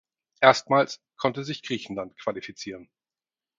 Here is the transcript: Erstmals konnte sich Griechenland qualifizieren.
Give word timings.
Erstmals 0.39 0.99
konnte 1.15 1.43
sich 1.43 1.61
Griechenland 1.61 2.17
qualifizieren. 2.17 2.89